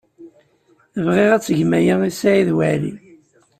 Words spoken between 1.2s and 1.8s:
ad tgem